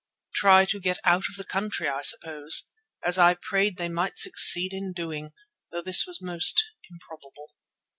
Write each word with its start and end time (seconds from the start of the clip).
Try 0.33 0.65
to 0.65 0.79
get 0.79 0.97
out 1.03 1.25
of 1.29 1.35
the 1.37 1.43
country, 1.43 1.87
I 1.87 2.01
suppose, 2.01 2.67
as 3.05 3.19
I 3.19 3.35
prayed 3.35 3.77
they 3.77 3.87
might 3.87 4.17
succeed 4.17 4.73
in 4.73 4.93
doing, 4.93 5.31
though 5.71 5.83
this 5.83 6.07
was 6.07 6.19
most 6.23 6.65
improbable. 6.89 7.53